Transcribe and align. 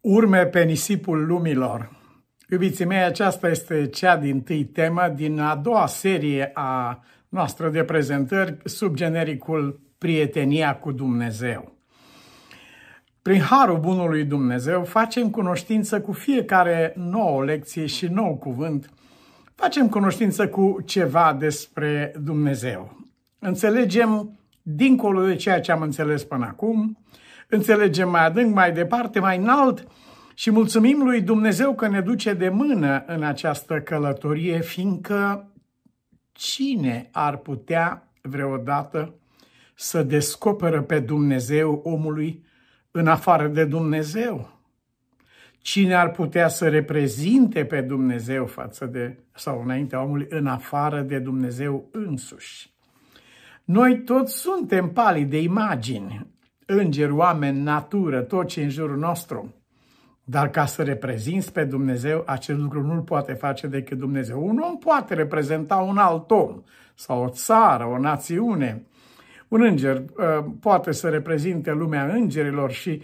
Urme 0.00 0.46
pe 0.46 0.62
nisipul 0.62 1.26
lumilor. 1.26 1.90
Iubiții 2.50 2.84
mei, 2.84 3.02
aceasta 3.02 3.48
este 3.48 3.86
cea 3.86 4.16
din 4.16 4.40
tâi 4.42 4.64
temă 4.64 5.12
din 5.14 5.40
a 5.40 5.56
doua 5.56 5.86
serie 5.86 6.50
a 6.54 7.02
noastră 7.28 7.68
de 7.68 7.84
prezentări 7.84 8.56
sub 8.64 8.94
genericul 8.94 9.80
Prietenia 9.98 10.76
cu 10.76 10.92
Dumnezeu. 10.92 11.76
Prin 13.22 13.40
Harul 13.40 13.78
Bunului 13.78 14.24
Dumnezeu 14.24 14.84
facem 14.84 15.30
cunoștință 15.30 16.00
cu 16.00 16.12
fiecare 16.12 16.92
nouă 16.96 17.44
lecție 17.44 17.86
și 17.86 18.06
nou 18.06 18.36
cuvânt. 18.36 18.90
Facem 19.54 19.88
cunoștință 19.88 20.48
cu 20.48 20.80
ceva 20.84 21.36
despre 21.38 22.12
Dumnezeu. 22.22 22.96
Înțelegem 23.38 24.38
dincolo 24.62 25.26
de 25.26 25.36
ceea 25.36 25.60
ce 25.60 25.72
am 25.72 25.82
înțeles 25.82 26.24
până 26.24 26.44
acum, 26.44 26.98
înțelegem 27.50 28.10
mai 28.10 28.24
adânc, 28.24 28.54
mai 28.54 28.72
departe, 28.72 29.20
mai 29.20 29.36
înalt 29.36 29.86
și 30.34 30.50
mulțumim 30.50 31.02
lui 31.02 31.20
Dumnezeu 31.20 31.74
că 31.74 31.88
ne 31.88 32.00
duce 32.00 32.32
de 32.32 32.48
mână 32.48 33.04
în 33.06 33.22
această 33.22 33.80
călătorie, 33.80 34.60
fiindcă 34.60 35.50
cine 36.32 37.08
ar 37.12 37.36
putea 37.36 38.08
vreodată 38.22 39.14
să 39.74 40.02
descoperă 40.02 40.82
pe 40.82 40.98
Dumnezeu 40.98 41.80
omului 41.84 42.44
în 42.90 43.06
afară 43.06 43.46
de 43.46 43.64
Dumnezeu? 43.64 44.58
Cine 45.58 45.94
ar 45.94 46.10
putea 46.10 46.48
să 46.48 46.68
reprezinte 46.68 47.64
pe 47.64 47.80
Dumnezeu 47.80 48.46
față 48.46 48.86
de, 48.86 49.18
sau 49.34 49.62
înaintea 49.62 50.02
omului, 50.02 50.26
în 50.28 50.46
afară 50.46 51.00
de 51.00 51.18
Dumnezeu 51.18 51.88
însuși? 51.92 52.74
Noi 53.64 54.02
toți 54.02 54.36
suntem 54.36 54.90
pali 54.92 55.24
de 55.24 55.40
imagini, 55.40 56.26
îngeri, 56.70 57.12
oameni, 57.12 57.62
natură, 57.62 58.20
tot 58.20 58.46
ce 58.46 58.62
în 58.62 58.68
jurul 58.68 58.96
nostru. 58.96 59.54
Dar 60.24 60.50
ca 60.50 60.66
să 60.66 60.82
reprezinți 60.82 61.52
pe 61.52 61.64
Dumnezeu, 61.64 62.22
acest 62.26 62.58
lucru 62.58 62.82
nu-l 62.82 63.00
poate 63.00 63.32
face 63.32 63.66
decât 63.66 63.98
Dumnezeu. 63.98 64.46
Un 64.46 64.58
om 64.58 64.78
poate 64.78 65.14
reprezenta 65.14 65.76
un 65.76 65.96
alt 65.96 66.30
om 66.30 66.62
sau 66.94 67.24
o 67.24 67.28
țară, 67.28 67.84
o 67.84 67.98
națiune. 67.98 68.86
Un 69.48 69.62
înger 69.62 69.96
uh, 69.96 70.44
poate 70.60 70.92
să 70.92 71.08
reprezinte 71.08 71.72
lumea 71.72 72.04
îngerilor 72.06 72.70
și 72.70 73.02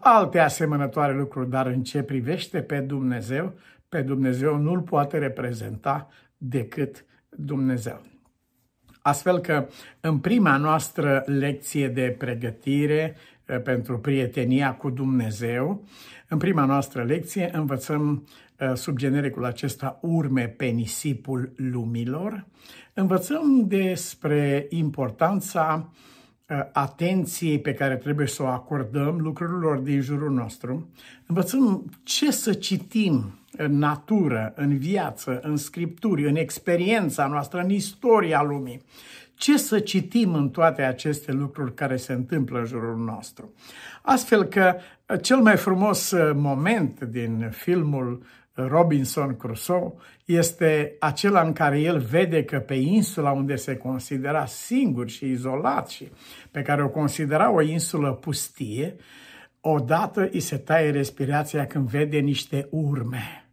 alte 0.00 0.38
asemănătoare 0.38 1.14
lucruri, 1.14 1.50
dar 1.50 1.66
în 1.66 1.82
ce 1.82 2.02
privește 2.02 2.60
pe 2.60 2.78
Dumnezeu, 2.78 3.52
pe 3.88 4.00
Dumnezeu 4.00 4.56
nu-l 4.56 4.80
poate 4.80 5.18
reprezenta 5.18 6.08
decât 6.36 7.04
Dumnezeu. 7.28 8.00
Astfel 9.02 9.38
că 9.38 9.68
în 10.00 10.18
prima 10.18 10.56
noastră 10.56 11.22
lecție 11.26 11.88
de 11.88 12.14
pregătire 12.18 13.16
eh, 13.46 13.60
pentru 13.62 13.98
prietenia 13.98 14.74
cu 14.74 14.90
Dumnezeu, 14.90 15.84
în 16.28 16.38
prima 16.38 16.64
noastră 16.64 17.02
lecție 17.02 17.50
învățăm 17.52 18.26
eh, 18.56 18.72
sub 18.74 18.96
genericul 18.96 19.44
acesta 19.44 19.98
urme 20.02 20.46
pe 20.46 20.66
nisipul 20.66 21.52
lumilor, 21.56 22.46
învățăm 22.94 23.66
despre 23.66 24.66
importanța 24.68 25.92
eh, 26.46 26.60
atenției 26.72 27.58
pe 27.60 27.74
care 27.74 27.96
trebuie 27.96 28.26
să 28.26 28.42
o 28.42 28.46
acordăm 28.46 29.18
lucrurilor 29.20 29.78
din 29.78 30.00
jurul 30.00 30.30
nostru, 30.30 30.88
învățăm 31.26 31.90
ce 32.02 32.30
să 32.30 32.52
citim 32.52 33.38
în 33.58 33.78
natură, 33.78 34.52
în 34.56 34.78
viață, 34.78 35.40
în 35.42 35.56
scripturi, 35.56 36.28
în 36.28 36.36
experiența 36.36 37.26
noastră, 37.26 37.60
în 37.60 37.70
istoria 37.70 38.42
lumii. 38.42 38.82
Ce 39.34 39.56
să 39.56 39.78
citim 39.78 40.34
în 40.34 40.48
toate 40.48 40.82
aceste 40.82 41.32
lucruri 41.32 41.74
care 41.74 41.96
se 41.96 42.12
întâmplă 42.12 42.58
în 42.58 42.64
jurul 42.64 42.96
nostru? 42.96 43.52
Astfel 44.02 44.44
că 44.44 44.74
cel 45.20 45.38
mai 45.38 45.56
frumos 45.56 46.14
moment 46.34 47.00
din 47.00 47.48
filmul 47.50 48.22
Robinson 48.66 49.36
Crusoe 49.36 49.92
este 50.24 50.96
acela 50.98 51.42
în 51.42 51.52
care 51.52 51.80
el 51.80 51.98
vede 51.98 52.44
că 52.44 52.58
pe 52.58 52.74
insula 52.74 53.30
unde 53.30 53.56
se 53.56 53.76
considera 53.76 54.46
singur 54.46 55.08
și 55.08 55.24
izolat 55.24 55.88
și 55.88 56.08
pe 56.50 56.62
care 56.62 56.82
o 56.82 56.88
considera 56.88 57.50
o 57.50 57.62
insulă 57.62 58.12
pustie, 58.12 58.96
odată 59.60 60.28
îi 60.32 60.40
se 60.40 60.56
taie 60.56 60.90
respirația 60.90 61.66
când 61.66 61.88
vede 61.88 62.18
niște 62.18 62.66
urme 62.70 63.47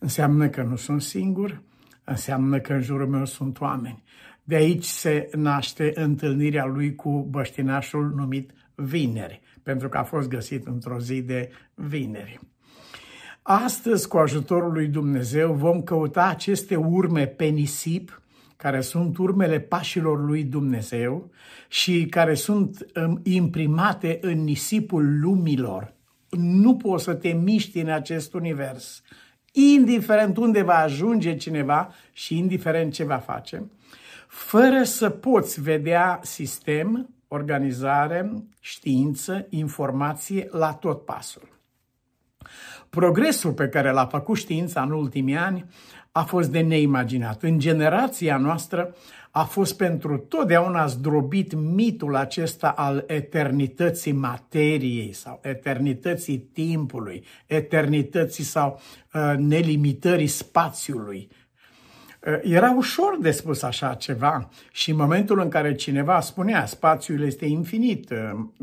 înseamnă 0.00 0.48
că 0.48 0.62
nu 0.62 0.76
sunt 0.76 1.02
singur, 1.02 1.62
înseamnă 2.04 2.60
că 2.60 2.72
în 2.72 2.80
jurul 2.80 3.08
meu 3.08 3.24
sunt 3.24 3.60
oameni. 3.60 4.02
De 4.44 4.54
aici 4.54 4.84
se 4.84 5.28
naște 5.36 5.92
întâlnirea 5.94 6.64
lui 6.64 6.94
cu 6.94 7.26
băștinașul 7.30 8.12
numit 8.16 8.50
Vineri, 8.74 9.40
pentru 9.62 9.88
că 9.88 9.98
a 9.98 10.02
fost 10.02 10.28
găsit 10.28 10.66
într-o 10.66 10.98
zi 10.98 11.22
de 11.22 11.50
vineri. 11.74 12.40
Astăzi, 13.42 14.08
cu 14.08 14.16
ajutorul 14.16 14.72
lui 14.72 14.86
Dumnezeu, 14.86 15.52
vom 15.52 15.82
căuta 15.82 16.26
aceste 16.26 16.76
urme 16.76 17.26
pe 17.26 17.44
nisip, 17.44 18.22
care 18.56 18.80
sunt 18.80 19.18
urmele 19.18 19.60
pașilor 19.60 20.24
lui 20.24 20.44
Dumnezeu 20.44 21.30
și 21.68 22.06
care 22.06 22.34
sunt 22.34 22.86
um, 23.06 23.20
imprimate 23.22 24.18
în 24.20 24.44
nisipul 24.44 25.20
lumilor. 25.20 25.94
Nu 26.30 26.76
poți 26.76 27.04
să 27.04 27.14
te 27.14 27.28
miști 27.28 27.78
în 27.78 27.88
acest 27.88 28.34
univers 28.34 29.02
indiferent 29.52 30.36
unde 30.36 30.62
va 30.62 30.78
ajunge 30.78 31.36
cineva 31.36 31.92
și 32.12 32.38
indiferent 32.38 32.92
ce 32.92 33.04
va 33.04 33.16
face, 33.16 33.70
fără 34.28 34.82
să 34.82 35.10
poți 35.10 35.60
vedea 35.60 36.20
sistem, 36.22 37.08
organizare, 37.28 38.32
știință, 38.60 39.46
informație 39.48 40.48
la 40.50 40.72
tot 40.72 41.04
pasul. 41.04 41.48
Progresul 42.90 43.52
pe 43.52 43.68
care 43.68 43.90
l-a 43.90 44.06
făcut 44.06 44.36
știința 44.36 44.82
în 44.82 44.90
ultimii 44.90 45.36
ani 45.36 45.64
a 46.12 46.22
fost 46.22 46.50
de 46.50 46.60
neimaginat. 46.60 47.42
În 47.42 47.58
generația 47.58 48.36
noastră 48.36 48.94
a 49.30 49.44
fost 49.44 49.76
pentru 49.76 50.18
totdeauna 50.18 50.86
zdrobit 50.86 51.54
mitul 51.54 52.16
acesta 52.16 52.68
al 52.68 53.04
eternității 53.06 54.12
materiei 54.12 55.12
sau 55.12 55.40
eternității 55.42 56.38
timpului, 56.38 57.24
eternității 57.46 58.44
sau 58.44 58.80
uh, 59.14 59.34
nelimitării 59.36 60.26
spațiului. 60.26 61.28
Uh, 62.26 62.38
era 62.42 62.74
ușor 62.76 63.18
de 63.20 63.30
spus 63.30 63.62
așa 63.62 63.94
ceva 63.94 64.48
și 64.72 64.90
în 64.90 64.96
momentul 64.96 65.40
în 65.40 65.48
care 65.48 65.74
cineva 65.74 66.20
spunea 66.20 66.66
spațiul 66.66 67.22
este 67.22 67.46
infinit, 67.46 68.10
uh, 68.10 68.16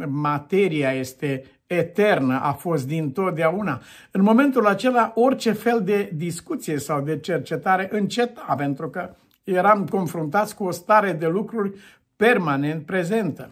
materia 0.07 0.91
este 0.91 1.44
eternă, 1.67 2.39
a 2.44 2.51
fost 2.51 2.88
din 2.88 3.11
totdeauna, 3.11 3.81
în 4.11 4.22
momentul 4.22 4.66
acela 4.66 5.11
orice 5.16 5.51
fel 5.51 5.81
de 5.84 6.11
discuție 6.13 6.79
sau 6.79 7.01
de 7.01 7.19
cercetare 7.19 7.88
înceta, 7.91 8.55
pentru 8.57 8.89
că 8.89 9.09
eram 9.53 9.85
confruntați 9.85 10.56
cu 10.56 10.63
o 10.63 10.72
stare 10.72 11.12
de 11.12 11.28
lucruri 11.28 11.74
permanent 12.16 12.85
prezentă. 12.85 13.50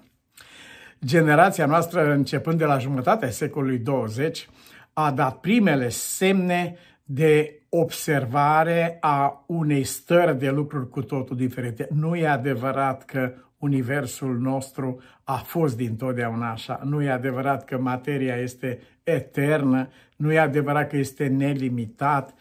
Generația 1.06 1.66
noastră, 1.66 2.14
începând 2.14 2.58
de 2.58 2.66
la 2.66 2.78
jumătatea 2.78 3.30
secolului 3.30 3.78
20, 3.78 4.50
a 4.94 5.12
dat 5.12 5.40
primele 5.40 5.90
semne 5.90 6.76
de 7.04 7.60
observare 7.70 8.98
a 9.00 9.44
unei 9.48 9.84
stări 9.84 10.38
de 10.38 10.50
lucruri 10.50 10.90
cu 10.90 11.02
totul 11.02 11.36
diferite. 11.36 11.88
Nu 11.92 12.16
e 12.16 12.28
adevărat 12.28 13.06
că 13.06 13.34
universul 13.58 14.38
nostru 14.38 15.02
a 15.24 15.36
fost 15.36 15.78
dintotdeauna 15.78 16.52
așa. 16.52 16.82
Nu 16.84 17.02
e 17.02 17.10
adevărat 17.10 17.66
că 17.66 17.78
materia 17.78 18.36
este 18.36 18.80
eternă, 19.04 19.90
nu 20.16 20.32
e 20.32 20.40
adevărat 20.40 20.90
că 20.90 20.98
este 20.98 21.28
nelimitat, 21.28 22.34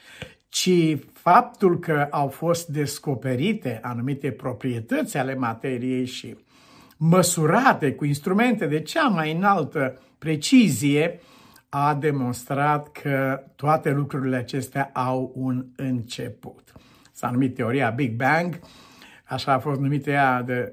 ci 0.54 0.96
faptul 1.12 1.78
că 1.78 2.06
au 2.10 2.28
fost 2.28 2.66
descoperite 2.68 3.78
anumite 3.82 4.30
proprietăți 4.30 5.16
ale 5.16 5.34
materiei 5.34 6.04
și 6.04 6.36
măsurate 6.96 7.92
cu 7.92 8.04
instrumente 8.04 8.66
de 8.66 8.80
cea 8.80 9.08
mai 9.08 9.32
înaltă 9.32 10.00
precizie, 10.18 11.20
a 11.68 11.94
demonstrat 11.94 12.92
că 12.92 13.42
toate 13.56 13.90
lucrurile 13.90 14.36
acestea 14.36 14.90
au 14.92 15.32
un 15.34 15.66
început. 15.76 16.72
S-a 17.12 17.30
numit 17.30 17.54
teoria 17.54 17.90
Big 17.90 18.16
Bang, 18.16 18.60
așa 19.24 19.52
a 19.52 19.58
fost 19.58 19.80
numită 19.80 20.10
ea 20.10 20.42
de, 20.42 20.72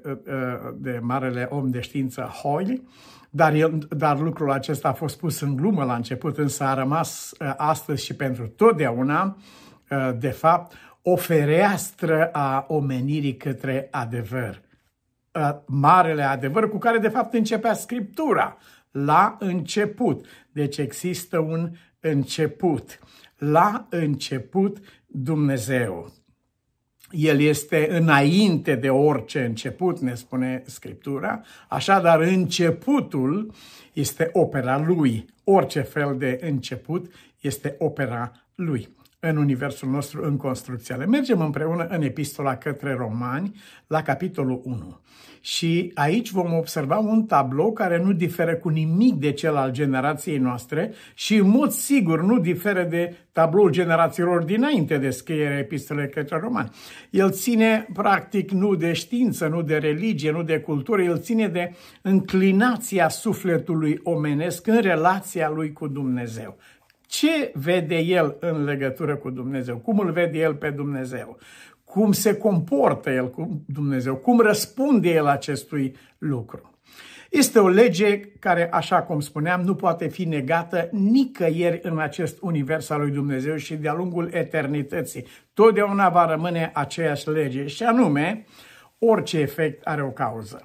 de 0.74 0.98
marele 1.02 1.46
om 1.50 1.70
de 1.70 1.80
știință 1.80 2.20
Hoyle, 2.20 2.82
dar, 3.30 3.54
el, 3.54 3.78
dar 3.96 4.18
lucrul 4.18 4.50
acesta 4.50 4.88
a 4.88 4.92
fost 4.92 5.18
pus 5.18 5.40
în 5.40 5.56
glumă 5.56 5.84
la 5.84 5.94
început, 5.94 6.38
însă 6.38 6.64
a 6.64 6.74
rămas 6.74 7.32
astăzi 7.56 8.04
și 8.04 8.14
pentru 8.14 8.46
totdeauna 8.46 9.36
Uh, 9.36 9.42
de 10.18 10.30
fapt, 10.30 10.76
o 11.02 11.16
fereastră 11.16 12.26
a 12.32 12.64
omenirii 12.68 13.36
către 13.36 13.88
adevăr. 13.90 14.62
Uh, 15.34 15.50
marele 15.66 16.22
adevăr 16.22 16.68
cu 16.68 16.78
care, 16.78 16.98
de 16.98 17.08
fapt, 17.08 17.34
începea 17.34 17.74
Scriptura. 17.74 18.56
La 18.90 19.36
început. 19.40 20.26
Deci 20.52 20.78
există 20.78 21.38
un 21.38 21.70
început. 22.00 22.98
La 23.38 23.86
început 23.90 24.78
Dumnezeu. 25.06 26.12
el 27.10 27.40
este 27.40 27.88
înainte 27.90 28.74
de 28.74 28.90
orice 28.90 29.44
început, 29.44 29.98
ne 29.98 30.14
spune 30.14 30.62
Scriptura, 30.66 31.42
așadar 31.68 32.20
începutul 32.20 33.52
este 33.92 34.30
opera 34.32 34.78
lui. 34.78 35.26
Orice 35.44 35.80
fel 35.80 36.16
de 36.18 36.38
început 36.42 37.12
este 37.40 37.76
opera 37.78 38.32
lui 38.54 38.88
în 39.28 39.36
universul 39.36 39.88
nostru 39.88 40.24
în 40.24 40.36
construcțiale. 40.36 41.06
Mergem 41.06 41.40
împreună 41.40 41.86
în 41.88 42.02
epistola 42.02 42.56
către 42.56 42.94
romani, 42.94 43.60
la 43.86 44.02
capitolul 44.02 44.60
1. 44.64 45.00
Și 45.40 45.90
aici 45.94 46.30
vom 46.30 46.52
observa 46.52 46.98
un 46.98 47.24
tablou 47.24 47.72
care 47.72 47.98
nu 47.98 48.12
diferă 48.12 48.54
cu 48.54 48.68
nimic 48.68 49.14
de 49.14 49.32
cel 49.32 49.56
al 49.56 49.70
generației 49.70 50.38
noastre 50.38 50.92
și 51.14 51.36
în 51.36 51.48
mod 51.48 51.70
sigur 51.70 52.22
nu 52.22 52.38
diferă 52.38 52.82
de 52.82 53.16
tabloul 53.32 53.70
generațiilor 53.70 54.42
dinainte 54.42 54.98
de 54.98 55.10
scrierea 55.10 55.58
epistolei 55.58 56.08
către 56.08 56.38
romani. 56.38 56.70
El 57.10 57.30
ține 57.30 57.86
practic 57.92 58.50
nu 58.50 58.74
de 58.74 58.92
știință, 58.92 59.46
nu 59.46 59.62
de 59.62 59.76
religie, 59.76 60.30
nu 60.30 60.42
de 60.42 60.60
cultură, 60.60 61.02
el 61.02 61.18
ține 61.18 61.48
de 61.48 61.74
înclinația 62.02 63.08
sufletului 63.08 64.00
omenesc 64.02 64.66
în 64.66 64.80
relația 64.80 65.50
lui 65.50 65.72
cu 65.72 65.88
Dumnezeu. 65.88 66.56
Ce 67.12 67.52
vede 67.54 67.98
el 67.98 68.36
în 68.40 68.64
legătură 68.64 69.16
cu 69.16 69.30
Dumnezeu? 69.30 69.76
Cum 69.76 69.98
îl 69.98 70.10
vede 70.10 70.38
el 70.38 70.54
pe 70.54 70.70
Dumnezeu? 70.70 71.38
Cum 71.84 72.12
se 72.12 72.36
comportă 72.36 73.10
el 73.10 73.30
cu 73.30 73.62
Dumnezeu? 73.66 74.16
Cum 74.16 74.40
răspunde 74.40 75.08
el 75.08 75.26
acestui 75.26 75.96
lucru? 76.18 76.70
Este 77.30 77.58
o 77.58 77.68
lege 77.68 78.20
care, 78.20 78.68
așa 78.72 79.02
cum 79.02 79.20
spuneam, 79.20 79.60
nu 79.60 79.74
poate 79.74 80.08
fi 80.08 80.24
negată 80.24 80.88
nicăieri 80.92 81.80
în 81.82 81.98
acest 81.98 82.38
univers 82.40 82.90
al 82.90 83.00
lui 83.00 83.10
Dumnezeu 83.10 83.56
și 83.56 83.74
de-a 83.74 83.94
lungul 83.94 84.28
eternității. 84.32 85.26
Totdeauna 85.54 86.08
va 86.08 86.26
rămâne 86.26 86.70
aceeași 86.74 87.28
lege 87.28 87.66
și 87.66 87.82
anume, 87.82 88.44
orice 88.98 89.38
efect 89.38 89.86
are 89.86 90.02
o 90.02 90.10
cauză. 90.10 90.62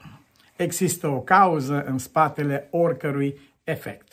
Există 0.55 1.07
o 1.07 1.19
cauză 1.19 1.83
în 1.87 1.97
spatele 1.97 2.67
oricărui 2.71 3.39
efect. 3.63 4.06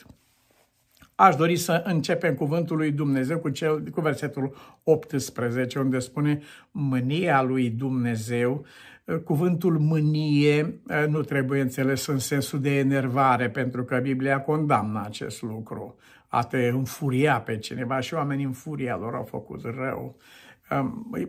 Aș 1.14 1.34
dori 1.36 1.56
să 1.56 1.82
începem 1.84 2.34
cuvântul 2.34 2.76
lui 2.76 2.90
Dumnezeu 2.90 3.38
cu, 3.38 3.48
cel, 3.48 3.82
cu 3.82 4.00
versetul 4.00 4.54
18, 4.82 5.78
unde 5.78 5.98
spune 5.98 6.40
mânia 6.70 7.42
lui 7.42 7.70
Dumnezeu. 7.70 8.64
Cuvântul 9.24 9.78
mânie 9.78 10.80
eh, 10.88 11.04
nu 11.08 11.20
trebuie 11.20 11.60
înțeles 11.60 12.06
în 12.06 12.18
sensul 12.18 12.60
de 12.60 12.78
enervare, 12.78 13.50
pentru 13.50 13.84
că 13.84 13.98
Biblia 14.02 14.40
condamnă 14.40 15.02
acest 15.04 15.42
lucru. 15.42 15.96
A 16.28 16.42
te 16.42 16.66
înfuria 16.66 17.40
pe 17.40 17.58
cineva 17.58 18.00
și 18.00 18.14
oamenii 18.14 18.44
în 18.44 18.52
furia 18.52 18.96
lor 18.96 19.14
au 19.14 19.24
făcut 19.24 19.60
rău. 19.62 20.16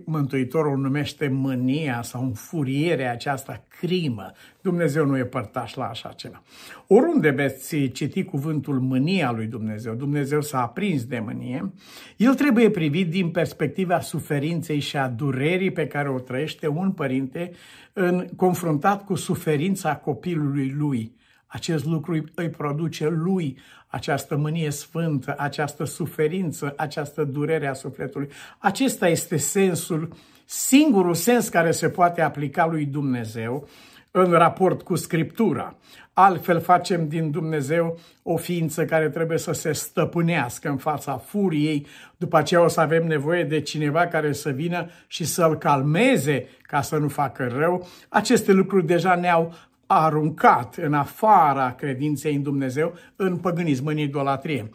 Mântuitorul 0.05 0.77
numește 0.77 1.27
mânia 1.27 2.01
sau 2.01 2.23
înfurierea 2.23 3.11
aceasta 3.11 3.63
crimă. 3.79 4.31
Dumnezeu 4.61 5.05
nu 5.05 5.17
e 5.17 5.25
părtaș 5.25 5.73
la 5.73 5.85
așa 5.85 6.09
ceva. 6.09 6.43
Oriunde 6.87 7.29
veți 7.29 7.87
citi 7.87 8.23
cuvântul 8.23 8.79
mânia 8.79 9.31
lui 9.31 9.45
Dumnezeu, 9.45 9.93
Dumnezeu 9.93 10.41
s-a 10.41 10.61
aprins 10.61 11.05
de 11.05 11.19
mânie, 11.19 11.73
el 12.17 12.33
trebuie 12.33 12.69
privit 12.69 13.09
din 13.09 13.29
perspectiva 13.29 13.99
suferinței 13.99 14.79
și 14.79 14.97
a 14.97 15.07
durerii 15.07 15.71
pe 15.71 15.87
care 15.87 16.09
o 16.09 16.19
trăiește 16.19 16.67
un 16.67 16.91
părinte 16.91 17.51
în, 17.93 18.27
confruntat 18.35 19.05
cu 19.05 19.15
suferința 19.15 19.95
copilului 19.95 20.73
lui. 20.77 21.15
Acest 21.45 21.85
lucru 21.85 22.23
îi 22.35 22.49
produce 22.49 23.09
lui 23.09 23.57
această 23.95 24.35
mânie 24.35 24.69
sfântă, 24.69 25.35
această 25.37 25.83
suferință, 25.83 26.73
această 26.77 27.23
durere 27.23 27.67
a 27.67 27.73
sufletului. 27.73 28.29
Acesta 28.57 29.07
este 29.07 29.37
sensul, 29.37 30.09
singurul 30.45 31.13
sens 31.13 31.49
care 31.49 31.71
se 31.71 31.89
poate 31.89 32.21
aplica 32.21 32.65
lui 32.65 32.85
Dumnezeu 32.85 33.67
în 34.11 34.31
raport 34.31 34.81
cu 34.81 34.95
Scriptura. 34.95 35.75
Altfel 36.13 36.61
facem 36.61 37.07
din 37.07 37.31
Dumnezeu 37.31 37.99
o 38.23 38.37
ființă 38.37 38.85
care 38.85 39.09
trebuie 39.09 39.37
să 39.37 39.51
se 39.51 39.71
stăpânească 39.71 40.69
în 40.69 40.77
fața 40.77 41.17
furiei. 41.17 41.87
După 42.17 42.37
aceea 42.37 42.63
o 42.63 42.67
să 42.67 42.81
avem 42.81 43.07
nevoie 43.07 43.43
de 43.43 43.61
cineva 43.61 44.07
care 44.07 44.33
să 44.33 44.49
vină 44.49 44.89
și 45.07 45.23
să-l 45.25 45.57
calmeze 45.57 46.47
ca 46.61 46.81
să 46.81 46.97
nu 46.97 47.07
facă 47.07 47.53
rău. 47.57 47.87
Aceste 48.09 48.51
lucruri 48.51 48.85
deja 48.85 49.15
ne-au 49.15 49.53
aruncat 49.87 50.75
în 50.75 50.93
afara 50.93 51.73
credinței 51.73 52.35
în 52.35 52.41
Dumnezeu, 52.41 52.93
în 53.15 53.37
păgânism, 53.37 53.85
în 53.85 53.97
idolatrie. 53.97 54.69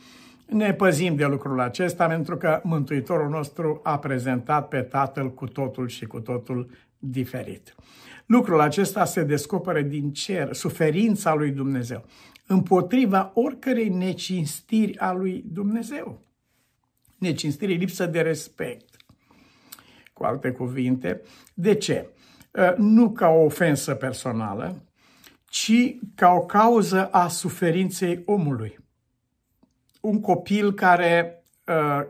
Ne 0.46 0.72
păzim 0.72 1.16
de 1.16 1.26
lucrul 1.26 1.60
acesta 1.60 2.06
pentru 2.06 2.36
că 2.36 2.60
Mântuitorul 2.62 3.28
nostru 3.28 3.80
a 3.82 3.98
prezentat 3.98 4.68
pe 4.68 4.80
Tatăl 4.80 5.34
cu 5.34 5.46
totul 5.46 5.88
și 5.88 6.06
cu 6.06 6.20
totul 6.20 6.70
diferit. 6.98 7.74
Lucrul 8.26 8.60
acesta 8.60 9.04
se 9.04 9.22
descoperă 9.22 9.80
din 9.80 10.12
cer, 10.12 10.52
suferința 10.52 11.34
lui 11.34 11.50
Dumnezeu, 11.50 12.04
împotriva 12.46 13.30
oricărei 13.34 13.88
necinstiri 13.88 14.98
a 14.98 15.12
lui 15.12 15.44
Dumnezeu. 15.52 16.20
Necinstiri, 17.18 17.74
lipsă 17.74 18.06
de 18.06 18.20
respect. 18.20 18.96
Cu 20.12 20.24
alte 20.24 20.50
cuvinte, 20.50 21.20
de 21.54 21.74
ce? 21.74 22.08
Nu 22.76 23.10
ca 23.10 23.28
o 23.28 23.44
ofensă 23.44 23.94
personală, 23.94 24.82
ci 25.50 25.96
ca 26.14 26.32
o 26.32 26.40
cauză 26.40 27.06
a 27.06 27.28
suferinței 27.28 28.22
omului. 28.24 28.78
Un 30.00 30.20
copil 30.20 30.72
care 30.72 31.44
uh, 31.66 32.06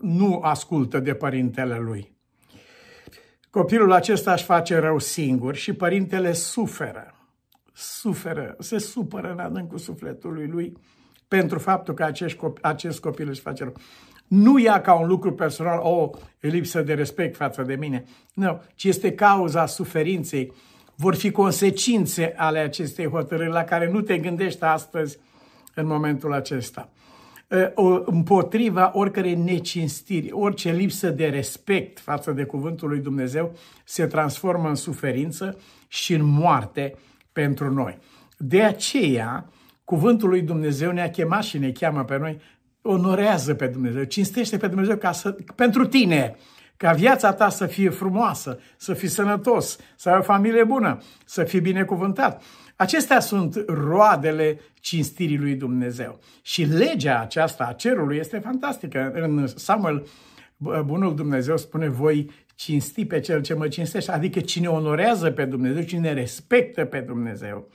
nu 0.00 0.40
ascultă 0.40 1.00
de 1.00 1.14
părintele 1.14 1.78
lui. 1.78 2.16
Copilul 3.50 3.92
acesta 3.92 4.32
își 4.32 4.44
face 4.44 4.78
rău 4.78 4.98
singur 4.98 5.54
și 5.54 5.72
părintele 5.72 6.32
suferă. 6.32 7.14
Suferă, 7.72 8.56
se 8.58 8.78
supără 8.78 9.32
în 9.32 9.38
adâncul 9.38 9.78
sufletului 9.78 10.46
lui 10.46 10.76
pentru 11.28 11.58
faptul 11.58 11.94
că 11.94 12.04
acest 12.04 12.34
copil, 12.34 12.64
acest 12.64 13.00
copil 13.00 13.28
își 13.28 13.40
face 13.40 13.64
rău. 13.64 13.74
Nu 14.26 14.58
ia 14.58 14.80
ca 14.80 14.94
un 14.94 15.06
lucru 15.06 15.32
personal, 15.34 15.78
o, 15.78 15.88
oh, 15.88 16.10
e 16.40 16.48
lipsă 16.48 16.82
de 16.82 16.94
respect 16.94 17.36
față 17.36 17.62
de 17.62 17.74
mine. 17.74 18.04
Nu, 18.34 18.62
ci 18.74 18.84
este 18.84 19.12
cauza 19.12 19.66
suferinței 19.66 20.52
vor 20.96 21.14
fi 21.14 21.30
consecințe 21.30 22.34
ale 22.36 22.58
acestei 22.58 23.06
hotărâri 23.06 23.50
la 23.50 23.64
care 23.64 23.90
nu 23.90 24.00
te 24.00 24.18
gândești 24.18 24.64
astăzi 24.64 25.18
în 25.74 25.86
momentul 25.86 26.32
acesta. 26.32 26.88
Împotriva 28.04 28.90
oricărei 28.94 29.34
necinstiri, 29.34 30.30
orice 30.30 30.70
lipsă 30.72 31.10
de 31.10 31.26
respect 31.26 32.00
față 32.00 32.32
de 32.32 32.44
cuvântul 32.44 32.88
lui 32.88 32.98
Dumnezeu 32.98 33.56
se 33.84 34.06
transformă 34.06 34.68
în 34.68 34.74
suferință 34.74 35.58
și 35.88 36.14
în 36.14 36.24
moarte 36.24 36.94
pentru 37.32 37.72
noi. 37.72 37.98
De 38.36 38.62
aceea, 38.62 39.48
cuvântul 39.84 40.28
lui 40.28 40.42
Dumnezeu 40.42 40.90
ne-a 40.90 41.10
chemat 41.10 41.42
și 41.42 41.58
ne 41.58 41.70
cheamă 41.70 42.04
pe 42.04 42.18
noi, 42.18 42.40
onorează 42.82 43.54
pe 43.54 43.66
Dumnezeu, 43.66 44.02
cinstește 44.02 44.56
pe 44.56 44.66
Dumnezeu 44.66 44.96
ca 44.96 45.12
să, 45.12 45.36
pentru 45.54 45.86
tine, 45.86 46.36
ca 46.82 46.92
viața 46.92 47.32
ta 47.32 47.48
să 47.48 47.66
fie 47.66 47.88
frumoasă, 47.88 48.58
să 48.76 48.94
fii 48.94 49.08
sănătos, 49.08 49.78
să 49.96 50.08
ai 50.08 50.18
o 50.18 50.22
familie 50.22 50.64
bună, 50.64 50.98
să 51.24 51.44
fii 51.44 51.60
binecuvântat. 51.60 52.42
Acestea 52.76 53.20
sunt 53.20 53.64
roadele 53.66 54.60
cinstirii 54.80 55.38
lui 55.38 55.54
Dumnezeu. 55.54 56.18
Și 56.42 56.62
legea 56.62 57.20
aceasta 57.20 57.64
a 57.64 57.72
cerului 57.72 58.16
este 58.16 58.38
fantastică. 58.38 59.12
În 59.14 59.46
Samuel, 59.46 60.06
bunul 60.84 61.14
Dumnezeu 61.14 61.56
spune, 61.56 61.88
voi 61.88 62.30
cinsti 62.54 63.04
pe 63.04 63.20
cel 63.20 63.42
ce 63.42 63.54
mă 63.54 63.68
cinstește, 63.68 64.12
adică 64.12 64.40
cine 64.40 64.66
onorează 64.66 65.30
pe 65.30 65.44
Dumnezeu, 65.44 65.82
cine 65.82 66.12
respectă 66.12 66.84
pe 66.84 66.98
Dumnezeu, 66.98 67.68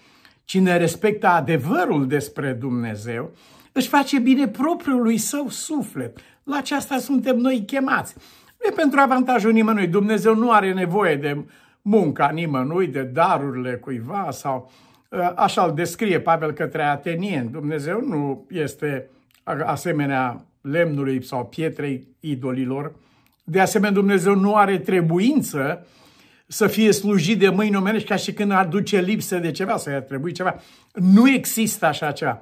cine 0.46 0.78
respectă 0.78 1.28
adevărul 1.28 2.08
despre 2.08 2.52
Dumnezeu, 2.52 3.32
își 3.72 3.88
face 3.88 4.20
bine 4.20 4.48
propriului 4.48 5.18
său 5.18 5.50
suflet. 5.50 6.18
La 6.44 6.58
aceasta 6.58 6.98
suntem 6.98 7.38
noi 7.38 7.64
chemați. 7.66 8.16
Nu 8.60 8.70
e 8.70 8.74
pentru 8.76 9.00
avantajul 9.00 9.52
nimănui. 9.52 9.88
Dumnezeu 9.88 10.36
nu 10.36 10.52
are 10.52 10.74
nevoie 10.74 11.16
de 11.16 11.46
munca 11.82 12.30
nimănui, 12.30 12.88
de 12.88 13.02
darurile 13.02 13.76
cuiva 13.76 14.28
sau 14.32 14.72
ă, 15.12 15.34
așa 15.36 15.64
îl 15.64 15.74
descrie 15.74 16.20
Pavel 16.20 16.52
către 16.52 16.84
atenieni. 16.84 17.50
Dumnezeu 17.50 18.02
nu 18.02 18.48
este 18.50 19.10
asemenea 19.66 20.46
lemnului 20.62 21.24
sau 21.24 21.46
pietrei 21.46 22.08
idolilor. 22.20 22.96
De 23.44 23.60
asemenea, 23.60 23.94
Dumnezeu 23.94 24.36
nu 24.36 24.56
are 24.56 24.78
trebuință 24.78 25.88
să 26.48 26.68
fie 26.68 26.92
slujit 26.92 27.40
de 27.40 27.50
mâini 27.50 27.76
omenești 27.76 28.08
ca 28.08 28.16
și 28.16 28.34
când 28.34 28.52
aduce 28.52 29.02
lipsă 29.02 29.38
de 29.38 29.52
ceva, 29.52 29.78
să-i 29.78 30.04
trebuie 30.04 30.32
ceva. 30.32 30.56
Nu 30.94 31.30
există 31.30 31.86
așa 31.86 32.12
ceva. 32.12 32.42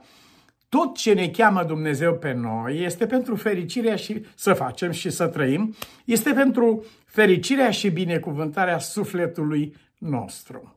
Tot 0.70 0.98
ce 0.98 1.14
ne 1.14 1.30
cheamă 1.30 1.64
Dumnezeu 1.64 2.14
pe 2.14 2.34
noi 2.34 2.84
este 2.84 3.06
pentru 3.06 3.36
fericirea 3.36 3.96
și 3.96 4.26
să 4.36 4.54
facem 4.54 4.92
și 4.92 5.10
să 5.10 5.28
trăim, 5.28 5.76
este 6.06 6.34
pentru 6.34 6.86
fericirea 7.06 7.72
și 7.72 7.90
binecuvântarea 7.90 8.80
sufletului 8.80 9.76
nostru 9.98 10.76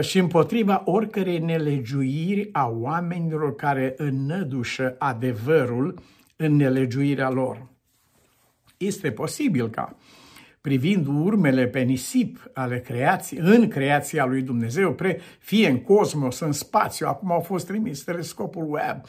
și 0.00 0.18
împotriva 0.18 0.82
oricărei 0.84 1.38
nelegiuiri 1.38 2.48
a 2.52 2.68
oamenilor 2.68 3.54
care 3.54 3.94
înnădușă 3.96 4.96
adevărul 4.98 6.02
în 6.36 6.56
nelegiuirea 6.56 7.30
lor. 7.30 7.66
Este 8.76 9.10
posibil 9.10 9.70
ca 9.70 9.96
privind 10.60 11.06
urmele 11.06 11.66
pe 11.66 11.80
nisip 11.80 12.50
ale 12.52 12.80
creației, 12.80 13.40
în 13.44 13.68
creația 13.68 14.24
lui 14.24 14.42
Dumnezeu, 14.42 14.92
pre, 14.92 15.20
fie 15.38 15.68
în 15.68 15.78
cosmos, 15.78 16.40
în 16.40 16.52
spațiu, 16.52 17.06
acum 17.06 17.32
au 17.32 17.40
fost 17.40 17.66
trimis 17.66 18.02
telescopul 18.02 18.70
Webb, 18.70 19.04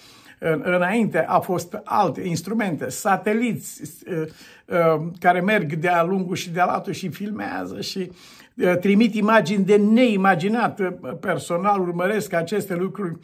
înainte 0.63 1.25
au 1.25 1.41
fost 1.41 1.81
alte 1.84 2.22
instrumente, 2.22 2.89
sateliți 2.89 3.81
uh, 4.08 4.27
uh, 4.65 5.08
care 5.20 5.41
merg 5.41 5.74
de-a 5.74 6.03
lungul 6.03 6.36
și 6.36 6.50
de-a 6.50 6.65
latul 6.65 6.93
și 6.93 7.10
filmează 7.10 7.81
și 7.81 8.12
uh, 8.55 8.77
trimit 8.77 9.15
imagini 9.15 9.65
de 9.65 9.75
neimaginat. 9.75 10.81
Personal 11.20 11.81
urmăresc 11.81 12.34
aceste 12.34 12.75
lucruri 12.75 13.17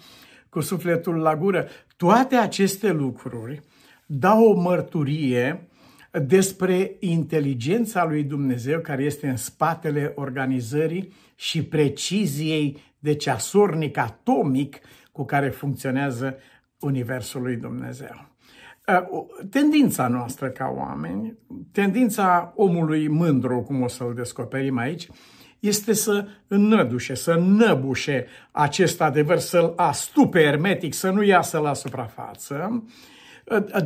cu 0.50 0.60
sufletul 0.60 1.16
la 1.16 1.36
gură. 1.36 1.68
Toate 1.98 2.36
aceste 2.36 2.92
lucruri 2.92 3.62
dau 4.06 4.44
o 4.44 4.62
mărturie 4.62 5.68
despre 6.20 6.96
inteligența 7.00 8.06
lui 8.06 8.24
Dumnezeu 8.24 8.80
care 8.80 9.04
este 9.04 9.28
în 9.28 9.36
spatele 9.36 10.12
organizării 10.16 11.14
și 11.36 11.64
preciziei 11.64 12.78
de 13.00 13.16
ceasornic 13.16 13.98
atomic 13.98 14.80
cu 15.12 15.26
care 15.26 15.50
funcționează 15.50 16.38
Universul 16.80 17.42
lui 17.42 17.56
Dumnezeu. 17.56 18.30
Uh, 18.88 19.26
tendința 19.50 20.08
noastră 20.08 20.48
ca 20.48 20.74
oameni, 20.76 21.38
tendința 21.72 22.54
omului 22.56 23.08
mândru, 23.08 23.62
cum 23.62 23.82
o 23.82 23.88
să-l 23.88 24.14
descoperim 24.14 24.78
aici, 24.78 25.08
este 25.60 25.94
să 25.94 26.28
înnădușe, 26.48 27.14
să 27.14 27.34
năbușe 27.34 28.26
acest 28.52 29.02
adevăr, 29.02 29.38
să-l 29.38 29.74
astupe 29.76 30.40
ermetic, 30.40 30.94
să 30.94 31.10
nu 31.10 31.24
iasă 31.24 31.58
la 31.58 31.74
suprafață, 31.74 32.70
uh, 32.74 32.92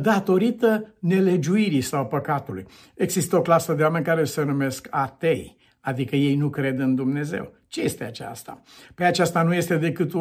datorită 0.00 0.94
nelegiuirii 0.98 1.80
sau 1.80 2.06
păcatului. 2.06 2.66
Există 2.94 3.36
o 3.36 3.42
clasă 3.42 3.72
de 3.74 3.82
oameni 3.82 4.04
care 4.04 4.24
se 4.24 4.42
numesc 4.42 4.86
atei, 4.90 5.56
adică 5.80 6.16
ei 6.16 6.34
nu 6.34 6.50
cred 6.50 6.78
în 6.78 6.94
Dumnezeu. 6.94 7.52
Ce 7.68 7.80
este 7.80 8.04
aceasta? 8.04 8.62
Pe 8.94 9.04
aceasta 9.04 9.42
nu 9.42 9.54
este 9.54 9.76
decât 9.76 10.12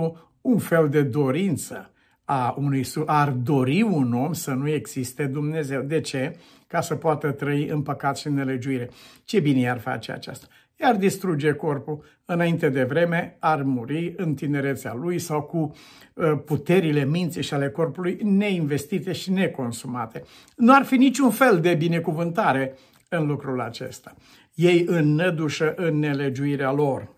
un 0.42 0.58
fel 0.58 0.90
de 0.90 1.02
dorință 1.02 1.92
a 2.26 2.56
unui 2.58 2.86
ar 3.06 3.30
dori 3.30 3.82
un 3.82 4.14
om 4.14 4.34
să 4.34 4.52
nu 4.52 4.70
existe 4.70 5.26
Dumnezeu. 5.26 5.82
De 5.82 6.02
ce? 6.02 6.38
Ca 6.68 6.82
să 6.82 6.96
poată 6.96 7.32
trăi 7.32 7.68
în 7.68 7.82
păcat 7.82 8.18
și 8.18 8.28
în 8.28 8.34
nelegiuire. 8.34 8.90
Ce 9.24 9.40
bine 9.40 9.60
i-ar 9.60 9.80
face 9.80 10.12
aceasta? 10.12 10.48
I-ar 10.82 10.96
distruge 10.96 11.52
corpul 11.54 12.04
înainte 12.26 12.70
de 12.70 12.84
vreme, 12.84 13.38
ar 13.40 13.64
muri 13.64 14.14
în 14.18 14.34
tinerețea 14.34 14.94
lui 14.94 15.20
sau 15.20 15.42
cu 15.42 15.76
uh, 16.14 16.32
puterile 16.46 17.06
minții 17.06 17.42
și 17.42 17.54
ale 17.54 17.70
corpului 17.70 18.20
neinvestite 18.24 19.12
și 19.12 19.32
neconsumate. 19.32 20.24
Nu 20.56 20.74
ar 20.74 20.84
fi 20.84 20.98
niciun 20.98 21.32
fel 21.32 21.60
de 21.60 21.74
binecuvântare 21.74 22.78
în 23.10 23.28
lucrul 23.28 23.62
acesta. 23.62 24.16
Ei 24.54 24.86
înnădușă 24.88 25.74
în 25.76 26.00
nelegiuirea 26.00 26.72
lor. 26.72 27.16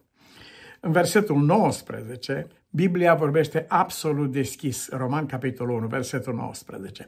În 0.79 0.91
versetul 0.91 1.41
19, 1.41 2.47
Biblia 2.75 3.13
vorbește 3.13 3.65
absolut 3.67 4.31
deschis, 4.31 4.89
Roman 4.89 5.25
capitolul 5.25 5.77
1, 5.77 5.87
versetul 5.87 6.33
19. 6.33 7.07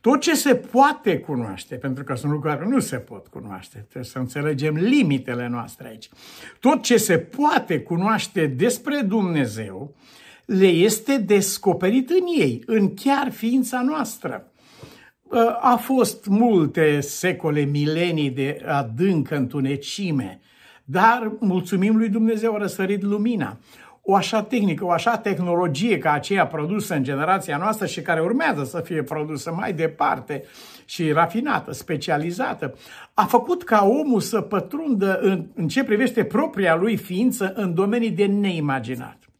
Tot 0.00 0.20
ce 0.20 0.34
se 0.34 0.54
poate 0.54 1.18
cunoaște, 1.18 1.74
pentru 1.74 2.04
că 2.04 2.14
sunt 2.14 2.32
lucruri 2.32 2.56
care 2.56 2.68
nu 2.68 2.78
se 2.78 2.96
pot 2.96 3.26
cunoaște, 3.26 3.78
trebuie 3.78 4.04
să 4.04 4.18
înțelegem 4.18 4.74
limitele 4.74 5.48
noastre 5.48 5.88
aici. 5.88 6.08
Tot 6.60 6.82
ce 6.82 6.96
se 6.96 7.18
poate 7.18 7.80
cunoaște 7.80 8.46
despre 8.46 9.00
Dumnezeu, 9.00 9.94
le 10.44 10.66
este 10.66 11.16
descoperit 11.16 12.10
în 12.10 12.24
ei, 12.38 12.62
în 12.66 12.94
chiar 12.94 13.30
ființa 13.30 13.82
noastră. 13.82 14.46
A 15.60 15.76
fost 15.76 16.26
multe 16.26 17.00
secole, 17.00 17.60
milenii 17.60 18.30
de 18.30 18.62
adâncă 18.66 19.36
întunecime, 19.36 20.40
dar 20.84 21.32
mulțumim 21.40 21.96
lui 21.96 22.08
Dumnezeu 22.08 22.54
a 22.54 22.58
răsărit 22.58 23.02
lumina 23.02 23.58
o 24.02 24.14
așa 24.14 24.42
tehnică, 24.42 24.84
o 24.84 24.90
așa 24.90 25.18
tehnologie 25.18 25.98
ca 25.98 26.12
aceea 26.12 26.46
produsă 26.46 26.94
în 26.94 27.02
generația 27.02 27.56
noastră 27.56 27.86
și 27.86 28.02
care 28.02 28.20
urmează 28.20 28.64
să 28.64 28.80
fie 28.80 29.02
produsă 29.02 29.52
mai 29.52 29.72
departe 29.72 30.44
și 30.84 31.12
rafinată, 31.12 31.72
specializată, 31.72 32.74
a 33.14 33.24
făcut 33.24 33.64
ca 33.64 33.84
omul 33.84 34.20
să 34.20 34.40
pătrundă 34.40 35.18
în, 35.20 35.46
în 35.54 35.68
ce 35.68 35.84
privește 35.84 36.24
propria 36.24 36.74
lui 36.74 36.96
ființă 36.96 37.52
în 37.56 37.74
domenii 37.74 38.10
de 38.10 38.26
neimaginat. 38.26 39.31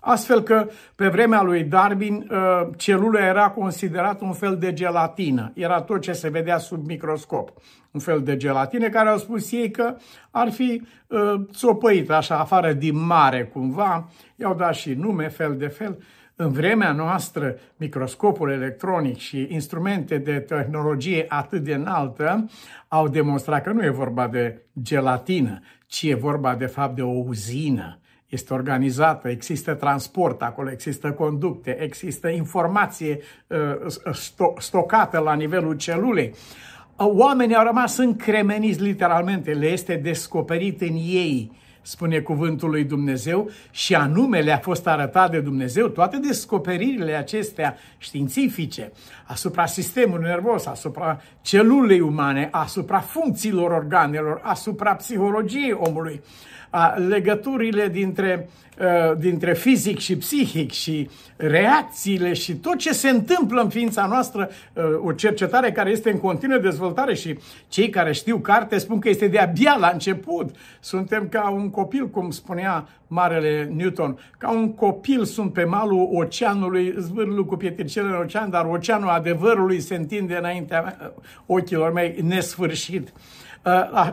Astfel 0.00 0.42
că 0.42 0.68
pe 0.94 1.08
vremea 1.08 1.42
lui 1.42 1.64
Darwin 1.64 2.28
uh, 2.30 2.68
celula 2.76 3.26
era 3.26 3.50
considerată 3.50 4.24
un 4.24 4.32
fel 4.32 4.56
de 4.58 4.72
gelatină. 4.72 5.52
Era 5.54 5.80
tot 5.80 6.00
ce 6.00 6.12
se 6.12 6.28
vedea 6.28 6.58
sub 6.58 6.86
microscop. 6.86 7.52
Un 7.90 8.00
fel 8.00 8.22
de 8.22 8.36
gelatină 8.36 8.88
care 8.88 9.08
au 9.08 9.18
spus 9.18 9.52
ei 9.52 9.70
că 9.70 9.96
ar 10.30 10.50
fi 10.50 10.82
uh, 11.06 11.34
țopăit 11.52 12.10
așa 12.10 12.38
afară 12.38 12.72
din 12.72 13.06
mare 13.06 13.44
cumva. 13.44 14.08
I-au 14.36 14.54
dat 14.54 14.74
și 14.74 14.94
nume 14.94 15.28
fel 15.28 15.56
de 15.56 15.66
fel. 15.66 15.98
În 16.36 16.50
vremea 16.50 16.92
noastră, 16.92 17.56
microscopul 17.76 18.50
electronic 18.50 19.16
și 19.16 19.46
instrumente 19.50 20.18
de 20.18 20.38
tehnologie 20.38 21.26
atât 21.28 21.62
de 21.62 21.74
înaltă 21.74 22.50
au 22.88 23.08
demonstrat 23.08 23.62
că 23.62 23.72
nu 23.72 23.84
e 23.84 23.90
vorba 23.90 24.26
de 24.26 24.62
gelatină, 24.82 25.60
ci 25.86 26.02
e 26.02 26.14
vorba 26.14 26.54
de 26.54 26.66
fapt 26.66 26.94
de 26.94 27.02
o 27.02 27.10
uzină 27.26 27.98
este 28.28 28.54
organizată, 28.54 29.28
există 29.28 29.74
transport 29.74 30.42
acolo, 30.42 30.70
există 30.70 31.12
conducte, 31.12 31.82
există 31.82 32.28
informație 32.28 33.18
uh, 33.46 34.12
stocată 34.58 35.18
la 35.18 35.34
nivelul 35.34 35.76
celulei. 35.76 36.34
Oamenii 36.96 37.54
au 37.54 37.64
rămas 37.64 37.96
încremeniți 37.96 38.82
literalmente, 38.82 39.52
le 39.52 39.66
este 39.66 39.94
descoperit 39.94 40.80
în 40.80 40.94
ei, 40.94 41.52
spune 41.82 42.18
cuvântul 42.18 42.70
lui 42.70 42.84
Dumnezeu, 42.84 43.50
și 43.70 43.94
anume 43.94 44.40
le-a 44.40 44.58
fost 44.58 44.86
arătat 44.86 45.30
de 45.30 45.40
Dumnezeu 45.40 45.86
toate 45.86 46.16
descoperirile 46.16 47.12
acestea 47.12 47.76
științifice 47.98 48.92
asupra 49.26 49.66
sistemului 49.66 50.28
nervos, 50.28 50.66
asupra 50.66 51.20
celulei 51.40 52.00
umane, 52.00 52.48
asupra 52.52 52.98
funcțiilor 52.98 53.70
organelor, 53.70 54.40
asupra 54.42 54.94
psihologiei 54.94 55.72
omului, 55.72 56.20
a 56.70 56.94
legăturile 57.08 57.88
dintre, 57.88 58.48
uh, 58.80 59.18
dintre 59.18 59.54
fizic 59.54 59.98
și 59.98 60.16
psihic 60.16 60.70
și 60.70 61.10
reacțiile 61.36 62.32
și 62.32 62.54
tot 62.54 62.76
ce 62.76 62.92
se 62.92 63.08
întâmplă 63.08 63.60
în 63.60 63.68
ființa 63.68 64.06
noastră, 64.06 64.50
uh, 64.72 64.84
o 65.04 65.12
cercetare 65.12 65.72
care 65.72 65.90
este 65.90 66.10
în 66.10 66.18
continuă 66.18 66.58
dezvoltare 66.58 67.14
și 67.14 67.38
cei 67.68 67.88
care 67.90 68.12
știu 68.12 68.38
carte 68.38 68.78
spun 68.78 68.98
că 68.98 69.08
este 69.08 69.26
de-abia 69.26 69.76
la 69.80 69.90
început. 69.92 70.54
Suntem 70.80 71.28
ca 71.28 71.50
un 71.50 71.70
copil, 71.70 72.08
cum 72.08 72.30
spunea 72.30 72.88
Marele 73.06 73.72
Newton, 73.76 74.18
ca 74.38 74.50
un 74.50 74.74
copil 74.74 75.24
sunt 75.24 75.52
pe 75.52 75.64
malul 75.64 76.08
oceanului, 76.12 76.94
zvârlu 76.98 77.44
cu 77.44 77.56
pietricele 77.56 78.06
în 78.06 78.14
ocean, 78.14 78.50
dar 78.50 78.64
oceanul 78.64 79.08
adevărului 79.08 79.80
se 79.80 79.94
întinde 79.94 80.36
înaintea 80.36 81.12
ochilor 81.46 81.92
mei 81.92 82.14
nesfârșit. 82.22 83.12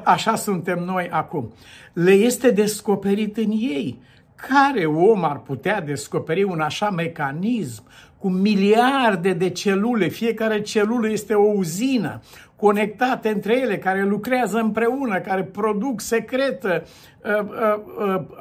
Așa 0.04 0.36
suntem 0.36 0.80
noi 0.80 1.10
acum. 1.12 1.54
Le 1.94 2.12
este 2.12 2.52
descoperit 2.52 3.38
în 3.38 3.52
ei. 3.52 4.00
Care 4.36 4.86
om 4.86 5.24
ar 5.24 5.40
putea 5.40 5.82
descoperi 5.82 6.44
un 6.44 6.60
așa 6.60 6.90
mecanism 6.90 7.84
cu 8.18 8.30
miliarde 8.30 9.34
de 9.34 9.50
celule? 9.50 10.08
Fiecare 10.08 10.62
celulă 10.62 11.10
este 11.10 11.34
o 11.34 11.52
uzină 11.52 12.22
conectate 12.56 13.30
între 13.30 13.60
ele, 13.60 13.78
care 13.78 14.04
lucrează 14.04 14.58
împreună, 14.58 15.20
care 15.20 15.44
produc 15.44 16.02
secretă, 16.02 16.84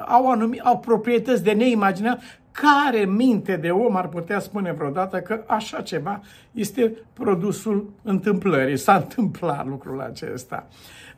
au, 0.07 0.31
anumit, 0.31 0.59
au 0.59 0.79
proprietăți 0.79 1.43
de 1.43 1.51
neimaginat. 1.51 2.19
Care 2.61 3.05
minte 3.05 3.55
de 3.55 3.69
om 3.69 3.95
ar 3.95 4.07
putea 4.07 4.39
spune 4.39 4.73
vreodată 4.73 5.17
că 5.19 5.43
așa 5.47 5.81
ceva 5.81 6.21
este 6.51 6.93
produsul 7.13 7.93
întâmplării? 8.01 8.77
S-a 8.77 8.95
întâmplat 9.03 9.67
lucrul 9.67 10.01
acesta. 10.01 10.67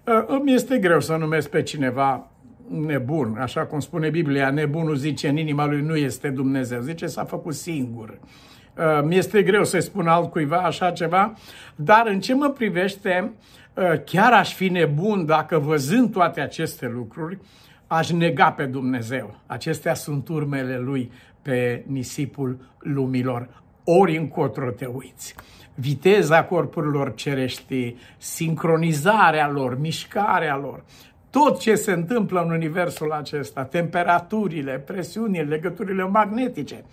Uh, 0.04 0.24
îmi 0.28 0.54
este 0.54 0.78
greu 0.78 1.00
să 1.00 1.16
numesc 1.16 1.50
pe 1.50 1.62
cineva 1.62 2.32
nebun, 2.70 3.38
așa 3.40 3.66
cum 3.66 3.80
spune 3.80 4.10
Biblia, 4.10 4.50
nebunul 4.50 4.96
zice 4.96 5.28
în 5.28 5.38
inima 5.38 5.66
lui 5.66 5.82
nu 5.82 5.96
este 5.96 6.30
Dumnezeu, 6.30 6.82
zice 6.82 7.08
s-a 7.08 7.24
făcut 7.24 7.54
singur. 7.54 8.20
Uh, 8.78 9.04
mi 9.04 9.18
este 9.18 9.44
greu 9.44 9.64
să-i 9.64 9.82
spun 9.82 10.08
altcuiva 10.08 10.58
așa 10.58 10.92
ceva, 10.92 11.34
dar 11.76 12.08
în 12.08 12.20
ce 12.20 12.34
mă 12.34 12.50
privește, 12.50 13.32
uh, 13.74 14.04
chiar 14.06 14.34
aș 14.34 14.54
fi 14.54 14.70
nebun 14.70 15.26
dacă 15.26 15.60
văzând 15.60 16.12
toate 16.12 16.42
aceste 16.42 16.92
lucruri, 16.94 17.38
aș 17.88 18.10
nega 18.10 18.52
pe 18.52 18.66
Dumnezeu. 18.66 19.40
Acestea 19.46 19.94
sunt 19.94 20.28
urmele 20.28 20.78
lui 20.78 21.12
pe 21.42 21.84
nisipul 21.88 22.58
lumilor, 22.80 23.64
ori 23.84 24.18
încotro 24.18 24.70
te 24.70 24.86
uiți 24.86 25.36
viteza 25.80 26.44
corpurilor 26.44 27.14
cerești, 27.16 27.96
sincronizarea 28.18 29.50
lor, 29.50 29.80
mișcarea 29.80 30.58
lor, 30.58 30.84
tot 31.30 31.60
ce 31.60 31.76
se 31.76 31.92
întâmplă 31.92 32.42
în 32.42 32.52
universul 32.52 33.12
acesta, 33.12 33.64
temperaturile, 33.64 34.72
presiunile, 34.72 35.44
legăturile 35.44 36.04
magnetice, 36.04 36.84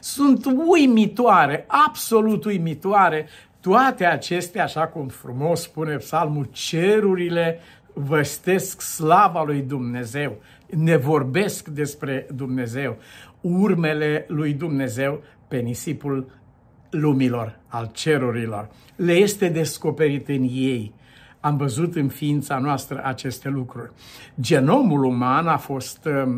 sunt 0.00 0.44
uimitoare, 0.66 1.64
absolut 1.66 2.44
uimitoare. 2.44 3.26
Toate 3.60 4.04
acestea, 4.04 4.62
așa 4.62 4.86
cum 4.86 5.08
frumos 5.08 5.62
spune 5.62 5.96
psalmul, 5.96 6.48
cerurile 6.52 7.58
văstesc 7.94 8.80
slava 8.80 9.42
lui 9.42 9.60
Dumnezeu, 9.60 10.36
ne 10.66 10.96
vorbesc 10.96 11.68
despre 11.68 12.26
Dumnezeu, 12.34 12.96
urmele 13.40 14.24
lui 14.28 14.52
Dumnezeu 14.52 15.22
pe 15.48 15.56
nisipul 15.56 16.40
lumilor, 16.90 17.58
al 17.68 17.90
cerurilor. 17.92 18.68
Le 18.96 19.12
este 19.12 19.48
descoperit 19.48 20.28
în 20.28 20.42
ei. 20.42 20.94
Am 21.40 21.56
văzut 21.56 21.94
în 21.94 22.08
ființa 22.08 22.58
noastră 22.58 23.00
aceste 23.04 23.48
lucruri. 23.48 23.90
Genomul 24.40 25.04
uman 25.04 25.46
a 25.46 25.56
fost 25.56 26.04
uh, 26.04 26.34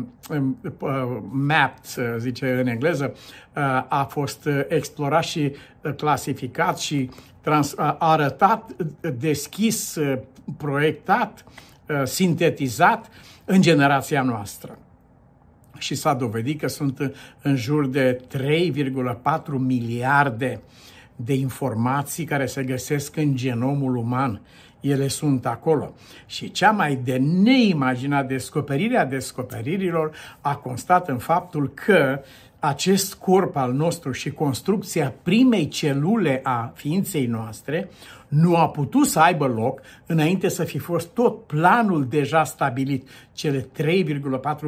uh, 0.79 1.17
mapped, 1.31 2.17
zice 2.17 2.51
în 2.51 2.67
engleză, 2.67 3.13
uh, 3.13 3.85
a 3.87 4.07
fost 4.09 4.49
explorat 4.67 5.23
și 5.23 5.51
clasificat 5.97 6.77
și 6.79 7.09
trans, 7.41 7.73
arătat, 7.97 8.75
deschis, 9.17 9.97
proiectat, 10.57 11.45
sintetizat 12.03 13.09
în 13.45 13.61
generația 13.61 14.21
noastră 14.21 14.77
și 15.77 15.95
s-a 15.95 16.13
dovedit 16.13 16.59
că 16.59 16.67
sunt 16.67 17.13
în 17.41 17.55
jur 17.55 17.87
de 17.87 18.21
3,4 18.37 18.41
miliarde 19.57 20.61
de 21.15 21.33
informații 21.33 22.25
care 22.25 22.45
se 22.45 22.63
găsesc 22.63 23.15
în 23.15 23.35
genomul 23.35 23.95
uman. 23.95 24.41
Ele 24.89 25.07
sunt 25.07 25.45
acolo. 25.45 25.93
Și 26.25 26.51
cea 26.51 26.71
mai 26.71 26.95
de 26.95 27.17
neimaginat 27.17 28.27
descoperire 28.27 28.97
a 28.97 29.05
descoperirilor 29.05 30.11
a 30.41 30.55
constat 30.55 31.09
în 31.09 31.17
faptul 31.17 31.71
că 31.73 32.19
acest 32.59 33.13
corp 33.13 33.55
al 33.55 33.73
nostru 33.73 34.11
și 34.11 34.31
construcția 34.31 35.13
primei 35.23 35.67
celule 35.67 36.39
a 36.43 36.71
ființei 36.75 37.25
noastre 37.25 37.89
nu 38.27 38.55
a 38.55 38.69
putut 38.69 39.07
să 39.07 39.19
aibă 39.19 39.47
loc 39.47 39.81
înainte 40.05 40.47
să 40.47 40.63
fi 40.63 40.77
fost 40.77 41.07
tot 41.07 41.43
planul 41.43 42.07
deja 42.09 42.43
stabilit. 42.43 43.09
Cele 43.33 43.61
3,4 43.61 43.67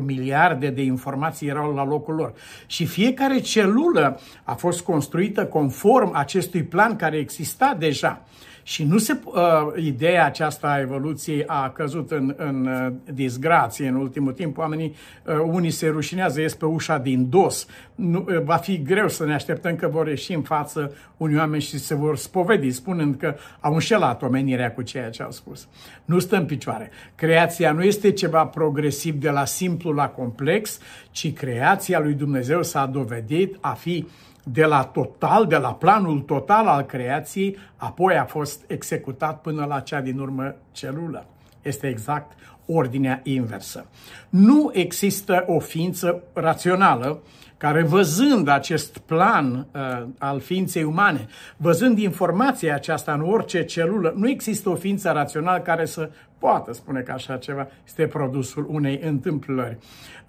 miliarde 0.05 0.69
de 0.69 0.81
informații 0.81 1.47
erau 1.47 1.74
la 1.74 1.86
locul 1.86 2.15
lor. 2.15 2.33
Și 2.65 2.86
fiecare 2.86 3.39
celulă 3.39 4.19
a 4.43 4.53
fost 4.53 4.81
construită 4.81 5.45
conform 5.45 6.15
acestui 6.15 6.63
plan 6.63 6.95
care 6.95 7.17
exista 7.17 7.75
deja. 7.79 8.21
Și 8.67 8.83
nu 8.83 8.97
se, 8.97 9.19
uh, 9.25 9.83
ideea 9.83 10.25
aceasta 10.25 10.67
a 10.67 10.79
evoluției 10.79 11.43
a 11.45 11.69
căzut 11.69 12.12
în, 12.12 12.33
în 12.38 12.67
uh, 12.67 13.13
disgrație 13.13 13.88
în 13.88 13.95
ultimul 13.95 14.31
timp. 14.31 14.57
Oamenii, 14.57 14.95
uh, 15.25 15.36
unii 15.45 15.69
se 15.69 15.88
rușinează, 15.88 16.41
ies 16.41 16.55
pe 16.55 16.65
ușa 16.65 16.97
din 16.97 17.29
dos. 17.29 17.67
Nu, 17.95 18.25
uh, 18.27 18.41
va 18.43 18.55
fi 18.55 18.81
greu 18.81 19.07
să 19.07 19.25
ne 19.25 19.33
așteptăm 19.33 19.75
că 19.75 19.88
vor 19.88 20.07
ieși 20.07 20.33
în 20.33 20.41
față 20.41 20.93
unii 21.17 21.38
oameni 21.38 21.62
și 21.62 21.79
se 21.79 21.95
vor 21.95 22.17
spovedi, 22.17 22.71
spunând 22.71 23.15
că 23.15 23.36
au 23.59 23.74
înșelat 23.74 24.21
omenirea 24.21 24.71
cu 24.71 24.81
ceea 24.81 25.09
ce 25.09 25.24
au 25.24 25.31
spus. 25.31 25.67
Nu 26.05 26.19
stă 26.19 26.36
în 26.36 26.45
picioare. 26.45 26.91
Creația 27.15 27.71
nu 27.71 27.83
este 27.83 28.12
ceva 28.12 28.45
progresiv 28.45 29.15
de 29.15 29.29
la 29.29 29.45
simplu 29.45 29.91
la 29.91 30.07
complex, 30.07 30.79
ci 31.12 31.33
creația 31.33 32.00
lui 32.00 32.13
Dumnezeu 32.13 32.63
s-a 32.63 32.86
dovedit 32.86 33.57
a 33.59 33.71
fi 33.74 34.07
de 34.51 34.66
la 34.66 34.84
total, 34.84 35.46
de 35.46 35.58
la 35.58 35.74
planul 35.74 36.20
total 36.20 36.68
al 36.68 36.82
creației, 36.82 37.58
apoi 37.75 38.18
a 38.18 38.25
fost 38.25 38.63
executat 38.68 39.42
până 39.42 39.66
la 39.66 39.80
cea 39.80 40.01
din 40.01 40.20
urmă 40.20 40.56
celulă. 40.72 41.25
Este 41.62 41.88
exact 41.88 42.32
ordinea 42.66 43.20
inversă. 43.24 43.86
Nu 44.30 44.70
există 44.74 45.44
o 45.48 45.60
ființă 45.60 46.24
rațională 46.34 47.20
care 47.58 47.84
văzând 47.84 48.48
acest 48.48 48.98
plan 48.98 49.68
uh, 49.72 50.04
al 50.18 50.40
ființei 50.40 50.84
umane, 50.84 51.28
văzând 51.58 51.98
informația 51.98 52.76
aceasta 52.76 53.14
în 53.14 53.22
orice 53.22 53.64
celulă, 53.64 54.14
nu 54.18 54.30
există 54.30 54.70
o 54.70 54.76
ființă 54.76 55.12
rațională 55.12 55.60
care 55.60 55.86
să 55.86 56.10
poată 56.38 56.74
spune 56.74 57.00
că 57.02 57.12
așa 57.12 57.38
ceva 57.38 57.68
este 57.86 58.08
produsul 58.08 58.68
unei 58.70 59.00
întâmplări. 59.04 59.78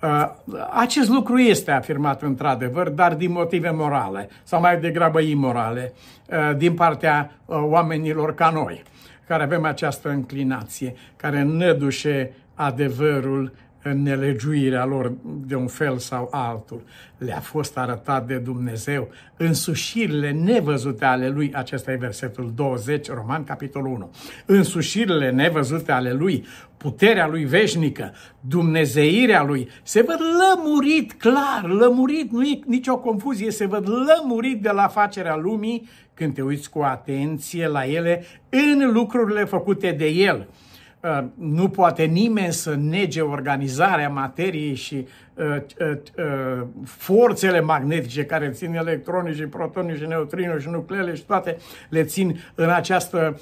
Uh, 0.02 0.30
acest 0.70 1.08
lucru 1.08 1.38
este 1.38 1.70
afirmat 1.70 2.22
într-adevăr, 2.22 2.88
dar 2.88 3.14
din 3.14 3.32
motive 3.32 3.70
morale, 3.70 4.28
sau 4.42 4.60
mai 4.60 4.80
degrabă 4.80 5.20
imorale, 5.20 5.92
uh, 6.30 6.56
din 6.56 6.74
partea 6.74 7.30
uh, 7.44 7.56
oamenilor 7.60 8.34
ca 8.34 8.50
noi, 8.50 8.82
care 9.26 9.42
avem 9.42 9.64
această 9.64 10.08
înclinație, 10.08 10.94
care 11.16 11.42
nădușe 11.42 12.30
adevărul 12.54 13.52
în 13.90 14.02
nelegiuirea 14.02 14.84
lor 14.84 15.12
de 15.46 15.54
un 15.54 15.66
fel 15.66 15.98
sau 15.98 16.28
altul. 16.30 16.82
Le-a 17.18 17.40
fost 17.40 17.78
arătat 17.78 18.26
de 18.26 18.36
Dumnezeu 18.36 19.08
însușirile 19.36 20.30
nevăzute 20.30 21.04
ale 21.04 21.28
lui, 21.28 21.52
acesta 21.54 21.92
e 21.92 21.96
versetul 21.96 22.52
20, 22.54 23.10
Roman, 23.10 23.44
capitolul 23.44 23.92
1. 23.92 24.10
Însușirile 24.46 25.30
nevăzute 25.30 25.92
ale 25.92 26.12
lui, 26.12 26.46
puterea 26.76 27.26
lui 27.26 27.44
veșnică, 27.44 28.14
dumnezeirea 28.40 29.42
lui, 29.42 29.68
se 29.82 30.02
văd 30.02 30.18
lămurit, 30.20 31.12
clar, 31.12 31.64
lămurit, 31.64 32.30
nu 32.32 32.42
e 32.42 32.58
nicio 32.66 32.98
confuzie, 32.98 33.50
se 33.50 33.66
văd 33.66 33.88
lămurit 33.88 34.62
de 34.62 34.70
la 34.70 34.88
facerea 34.88 35.36
lumii 35.36 35.88
când 36.14 36.34
te 36.34 36.42
uiți 36.42 36.70
cu 36.70 36.80
atenție 36.80 37.66
la 37.66 37.86
ele 37.86 38.24
în 38.48 38.92
lucrurile 38.92 39.44
făcute 39.44 39.90
de 39.90 40.06
el 40.06 40.48
Uh, 40.48 40.67
nu 41.34 41.68
poate 41.68 42.04
nimeni 42.04 42.52
să 42.52 42.74
nege 42.74 43.20
organizarea 43.20 44.08
materiei 44.08 44.74
și 44.74 45.06
uh, 45.34 45.56
uh, 45.80 46.66
forțele 46.84 47.60
magnetice 47.60 48.24
care 48.24 48.50
țin 48.50 48.74
electronii 48.74 49.34
și 49.34 49.46
protonii 49.46 49.96
și 49.96 50.06
neutrinii 50.06 50.60
și 50.60 50.68
nucleele 50.68 51.14
și 51.14 51.24
toate 51.24 51.56
le 51.88 52.04
țin 52.04 52.40
în 52.54 52.70
această 52.70 53.40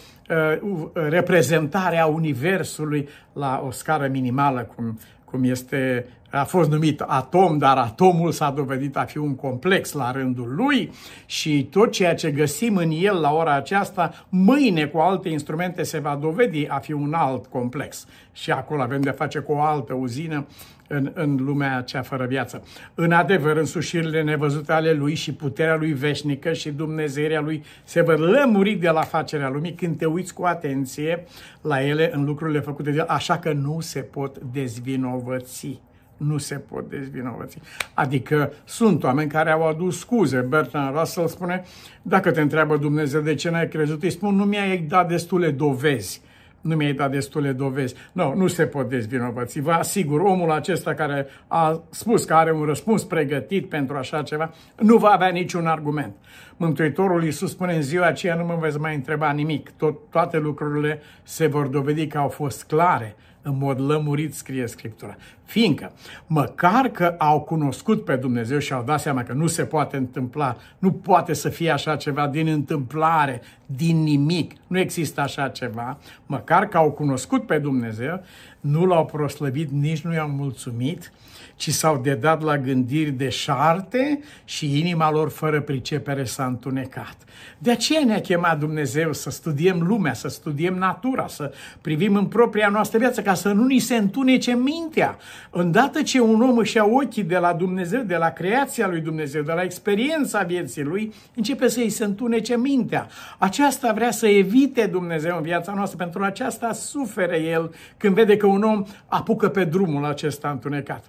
reprezentare 0.92 1.98
a 1.98 2.06
Universului 2.06 3.08
la 3.32 3.62
o 3.66 3.70
scară 3.70 4.08
minimală, 4.08 4.70
cum, 4.74 4.98
cum 5.36 5.44
este 5.44 6.06
a 6.30 6.44
fost 6.44 6.70
numit 6.70 7.00
atom, 7.00 7.58
dar 7.58 7.76
atomul 7.76 8.32
s-a 8.32 8.50
dovedit 8.50 8.96
a 8.96 9.04
fi 9.04 9.18
un 9.18 9.34
complex 9.34 9.92
la 9.92 10.10
rândul 10.10 10.54
lui 10.54 10.90
și 11.26 11.64
tot 11.70 11.90
ceea 11.90 12.14
ce 12.14 12.30
găsim 12.30 12.76
în 12.76 12.90
el 12.90 13.20
la 13.20 13.32
ora 13.32 13.54
aceasta, 13.54 14.26
mâine 14.28 14.86
cu 14.86 14.98
alte 14.98 15.28
instrumente 15.28 15.82
se 15.82 15.98
va 15.98 16.18
dovedi 16.20 16.66
a 16.68 16.78
fi 16.78 16.92
un 16.92 17.12
alt 17.14 17.46
complex. 17.46 18.06
Și 18.32 18.50
acolo 18.50 18.82
avem 18.82 19.00
de 19.00 19.10
face 19.10 19.38
cu 19.38 19.52
o 19.52 19.60
altă 19.60 19.94
uzină 19.94 20.46
în, 20.88 21.10
în 21.14 21.36
lumea 21.40 21.82
cea 21.82 22.02
fără 22.02 22.26
viață. 22.26 22.62
În 22.94 23.12
adevăr, 23.12 23.56
însușirile 23.56 24.22
nevăzute 24.22 24.72
ale 24.72 24.92
lui 24.92 25.14
și 25.14 25.34
puterea 25.34 25.76
lui 25.76 25.92
veșnică 25.92 26.52
și 26.52 26.70
Dumnezeirea 26.70 27.40
lui 27.40 27.64
se 27.84 28.02
văd 28.02 28.20
lămurit 28.20 28.80
de 28.80 28.88
la 28.88 29.02
facerea 29.02 29.48
lumii 29.48 29.74
când 29.74 29.98
te 29.98 30.06
uiți 30.06 30.34
cu 30.34 30.44
atenție 30.44 31.24
la 31.60 31.82
ele 31.82 32.10
în 32.14 32.24
lucrurile 32.24 32.60
făcute 32.60 32.90
de 32.90 32.96
el, 32.96 33.04
așa 33.08 33.38
că 33.38 33.52
nu 33.52 33.80
se 33.80 34.00
pot 34.00 34.38
dezvinovăți 34.38 35.80
nu 36.16 36.38
se 36.38 36.54
pot 36.54 36.88
dezvinovăți. 36.88 37.58
Adică 37.94 38.52
sunt 38.64 39.02
oameni 39.02 39.30
care 39.30 39.50
au 39.50 39.68
adus 39.68 39.98
scuze. 39.98 40.40
Bertrand 40.40 40.96
Russell 40.96 41.26
spune, 41.26 41.64
dacă 42.02 42.30
te 42.30 42.40
întreabă 42.40 42.76
Dumnezeu 42.76 43.20
de 43.20 43.34
ce 43.34 43.50
n-ai 43.50 43.68
crezut, 43.68 44.02
îi 44.02 44.10
spun, 44.10 44.34
nu 44.34 44.44
mi-ai 44.44 44.78
dat 44.78 45.08
destule 45.08 45.50
dovezi. 45.50 46.22
Nu 46.66 46.76
mi-ai 46.76 46.92
dat 46.92 47.10
destule 47.10 47.52
dovezi. 47.52 47.94
Nu, 48.12 48.22
no, 48.22 48.34
nu 48.34 48.46
se 48.46 48.66
pot 48.66 48.88
dezvinovăți. 48.88 49.60
Vă 49.60 49.72
asigur, 49.72 50.20
omul 50.20 50.50
acesta 50.50 50.94
care 50.94 51.26
a 51.46 51.82
spus 51.90 52.24
că 52.24 52.34
are 52.34 52.52
un 52.52 52.64
răspuns 52.64 53.04
pregătit 53.04 53.68
pentru 53.68 53.96
așa 53.96 54.22
ceva, 54.22 54.52
nu 54.76 54.96
va 54.96 55.08
avea 55.08 55.28
niciun 55.28 55.66
argument. 55.66 56.14
Mântuitorul 56.56 57.24
Iisus 57.24 57.50
spune 57.50 57.74
în 57.74 57.82
ziua 57.82 58.06
aceea 58.06 58.34
nu 58.34 58.44
mă 58.44 58.56
veți 58.60 58.78
mai 58.78 58.94
întreba 58.94 59.30
nimic. 59.30 59.70
Tot, 59.70 60.10
toate 60.10 60.38
lucrurile 60.38 61.00
se 61.22 61.46
vor 61.46 61.66
dovedi 61.66 62.06
că 62.06 62.18
au 62.18 62.28
fost 62.28 62.64
clare 62.64 63.16
în 63.42 63.58
mod 63.58 63.80
lămurit, 63.80 64.34
scrie 64.34 64.66
Scriptura. 64.66 65.16
Fiindcă, 65.46 65.92
măcar 66.26 66.88
că 66.88 67.14
au 67.18 67.40
cunoscut 67.40 68.04
pe 68.04 68.16
Dumnezeu 68.16 68.58
și 68.58 68.72
au 68.72 68.82
dat 68.82 69.00
seama 69.00 69.22
că 69.22 69.32
nu 69.32 69.46
se 69.46 69.64
poate 69.64 69.96
întâmpla, 69.96 70.56
nu 70.78 70.92
poate 70.92 71.32
să 71.32 71.48
fie 71.48 71.70
așa 71.70 71.96
ceva 71.96 72.26
din 72.26 72.46
întâmplare, 72.46 73.42
din 73.66 74.02
nimic, 74.02 74.52
nu 74.66 74.78
există 74.78 75.20
așa 75.20 75.48
ceva, 75.48 75.98
măcar 76.26 76.68
că 76.68 76.76
au 76.76 76.90
cunoscut 76.90 77.46
pe 77.46 77.58
Dumnezeu, 77.58 78.22
nu 78.60 78.84
l-au 78.84 79.04
proslăvit, 79.04 79.70
nici 79.70 80.00
nu 80.00 80.14
i-au 80.14 80.28
mulțumit, 80.28 81.12
ci 81.56 81.70
s-au 81.70 81.98
dedat 81.98 82.42
la 82.42 82.58
gândiri 82.58 83.10
de 83.10 83.28
șarte 83.28 84.20
și 84.44 84.78
inima 84.78 85.10
lor 85.10 85.30
fără 85.30 85.60
pricepere 85.60 86.24
s-a 86.24 86.44
întunecat. 86.44 87.16
De 87.58 87.70
aceea 87.70 88.04
ne-a 88.04 88.20
chemat 88.20 88.58
Dumnezeu 88.58 89.12
să 89.12 89.30
studiem 89.30 89.82
lumea, 89.82 90.14
să 90.14 90.28
studiem 90.28 90.74
natura, 90.74 91.26
să 91.26 91.52
privim 91.80 92.16
în 92.16 92.26
propria 92.26 92.68
noastră 92.68 92.98
viață, 92.98 93.22
ca 93.22 93.34
să 93.34 93.52
nu 93.52 93.66
ni 93.66 93.78
se 93.78 93.96
întunece 93.96 94.54
mintea. 94.54 95.16
Îndată 95.50 96.02
ce 96.02 96.20
un 96.20 96.42
om 96.42 96.56
își 96.56 96.76
ia 96.76 96.84
ochii 96.84 97.22
de 97.22 97.38
la 97.38 97.52
Dumnezeu, 97.52 98.02
de 98.02 98.16
la 98.16 98.30
creația 98.30 98.88
lui 98.88 99.00
Dumnezeu, 99.00 99.42
de 99.42 99.52
la 99.52 99.62
experiența 99.62 100.42
vieții 100.42 100.82
lui, 100.82 101.12
începe 101.34 101.68
să 101.68 101.80
îi 101.80 101.90
se 101.90 102.04
întunece 102.04 102.56
mintea. 102.56 103.06
Aceasta 103.38 103.92
vrea 103.92 104.10
să 104.10 104.26
evite 104.26 104.86
Dumnezeu 104.86 105.36
în 105.36 105.42
viața 105.42 105.72
noastră, 105.72 105.96
pentru 105.96 106.22
aceasta 106.22 106.72
suferă 106.72 107.34
el 107.34 107.74
când 107.96 108.14
vede 108.14 108.36
că 108.36 108.46
un 108.46 108.62
om 108.62 108.84
apucă 109.06 109.48
pe 109.48 109.64
drumul 109.64 110.04
acesta 110.04 110.48
întunecat. 110.48 111.04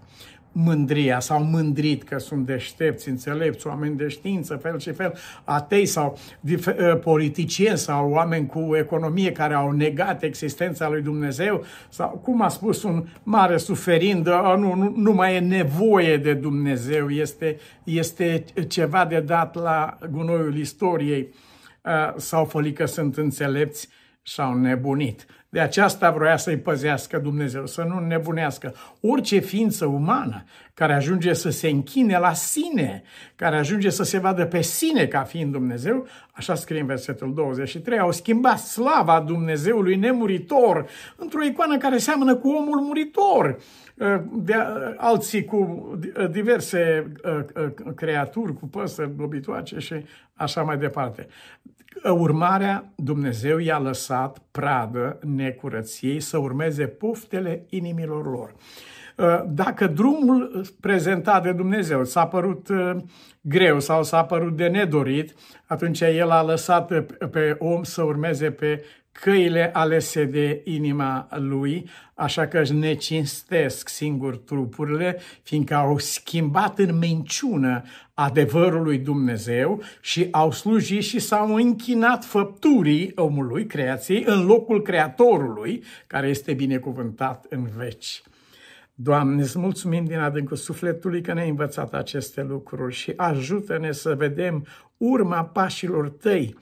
Mândria, 0.64 1.20
sau 1.20 1.44
mândrit 1.44 2.04
că 2.04 2.18
sunt 2.18 2.46
deștepți, 2.46 3.10
înțelepți, 3.10 3.68
oameni 3.68 3.98
de 3.98 4.08
știință, 4.08 4.56
fel 4.56 4.80
și 4.80 4.92
fel, 4.92 5.14
atei 5.44 5.86
sau 5.86 6.18
ă, 6.80 6.96
politicieni 6.96 7.78
sau 7.78 8.10
oameni 8.10 8.48
cu 8.48 8.76
economie 8.76 9.32
care 9.32 9.54
au 9.54 9.72
negat 9.72 10.24
existența 10.24 10.90
lui 10.90 11.02
Dumnezeu, 11.02 11.64
sau 11.90 12.10
cum 12.24 12.42
a 12.42 12.48
spus 12.48 12.84
un 12.84 13.06
mare 13.24 13.58
suferind, 13.58 14.28
nu, 14.28 14.74
nu, 14.74 14.94
nu 14.96 15.12
mai 15.12 15.36
e 15.36 15.40
nevoie 15.40 16.18
de 16.18 16.34
Dumnezeu, 16.34 17.10
este, 17.10 17.58
este 17.84 18.44
ceva 18.68 19.06
de 19.06 19.20
dat 19.20 19.56
la 19.56 19.98
gunoiul 20.12 20.58
istoriei 20.58 21.34
sau 22.16 22.46
fălică 22.46 22.86
sunt 22.86 23.18
înțelepți 23.18 23.88
și-au 24.22 24.54
nebunit. 24.54 25.26
De 25.58 25.64
aceasta 25.64 26.12
vroia 26.12 26.38
să-i 26.38 26.58
păzească 26.58 27.18
Dumnezeu, 27.18 27.66
să 27.66 27.82
nu 27.82 28.00
nebunească. 28.00 28.76
Orice 29.02 29.40
ființă 29.40 29.86
umană 29.86 30.44
care 30.74 30.94
ajunge 30.94 31.34
să 31.34 31.50
se 31.50 31.68
închine 31.68 32.18
la 32.18 32.34
sine, 32.34 33.04
care 33.36 33.58
ajunge 33.58 33.90
să 33.90 34.04
se 34.04 34.18
vadă 34.18 34.46
pe 34.46 34.62
sine 34.62 35.06
ca 35.06 35.24
fiind 35.24 35.52
Dumnezeu, 35.52 36.08
așa 36.32 36.56
scrie 36.56 36.80
în 36.80 36.86
versetul 36.86 37.34
23, 37.34 38.00
au 38.00 38.12
schimbat 38.12 38.60
slava 38.60 39.20
Dumnezeului 39.20 39.96
nemuritor 39.96 40.88
într-o 41.16 41.44
icoană 41.44 41.78
care 41.78 41.98
seamănă 41.98 42.36
cu 42.36 42.50
omul 42.50 42.80
muritor. 42.82 43.60
De, 44.32 44.54
alții 44.98 45.46
cu 45.46 45.92
diverse 46.30 47.12
creaturi, 47.96 48.54
cu 48.54 48.68
păsări 48.68 49.16
dobitoace 49.16 49.80
și 49.80 50.06
așa 50.34 50.62
mai 50.62 50.78
departe. 50.78 51.28
Urmarea, 52.04 52.92
Dumnezeu 52.96 53.58
i-a 53.58 53.80
lăsat 53.80 54.38
pradă 54.52 55.20
necurăției 55.36 56.20
să 56.20 56.38
urmeze 56.38 56.88
poftele 56.88 57.66
inimilor 57.70 58.26
lor. 58.26 58.56
Uh, 59.18 59.44
dacă 59.48 59.88
drumul 59.88 60.66
prezentat 60.80 61.44
de 61.44 61.52
Dumnezeu 61.52 62.04
s-a 62.04 62.28
părut 62.28 62.70
uh, 62.70 62.96
greu 63.42 63.80
sau 63.80 64.04
s-a 64.04 64.24
părut 64.24 64.56
de 64.56 64.68
nedorit, 64.68 65.34
atunci 65.66 66.02
El 66.02 66.30
a 66.30 66.44
lăsat 66.44 67.04
pe 67.32 67.56
om 67.60 67.84
să 67.84 68.04
urmeze 68.04 68.52
pe 68.52 68.84
căile 69.20 69.70
alese 69.74 70.26
de 70.26 70.62
inima 70.64 71.28
lui, 71.32 71.90
așa 72.14 72.48
că 72.48 72.60
își 72.60 72.74
necinstesc 72.74 73.90
singur 73.90 74.38
trupurile, 74.38 75.20
fiindcă 75.44 75.76
au 75.76 75.98
schimbat 75.98 76.80
în 76.80 76.98
minciună 76.98 77.84
adevărul 78.14 78.84
lui 78.84 78.98
Dumnezeu 78.98 79.82
și 80.02 80.28
au 80.32 80.52
slujit 80.52 81.04
și 81.04 81.20
s-au 81.20 81.56
închinat 81.56 82.26
făpturii 82.26 83.12
omului, 83.16 83.66
creației, 83.66 84.24
în 84.26 84.46
locul 84.46 84.82
Creatorului, 84.82 85.84
care 86.08 86.28
este 86.28 86.54
binecuvântat 86.54 87.46
în 87.50 87.68
veci. 87.78 88.22
Doamne, 88.94 89.42
îți 89.42 89.60
mulțumim 89.60 90.06
din 90.06 90.18
adâncul 90.18 90.58
sufletului 90.58 91.22
că 91.22 91.34
ne-ai 91.34 91.50
învățat 91.50 91.94
aceste 91.94 92.44
lucruri 92.44 92.96
și 92.96 93.14
ajută-ne 93.16 93.92
să 93.92 94.16
vedem 94.16 94.66
urma 94.98 95.44
pașilor 95.46 96.10
tăi 96.10 96.56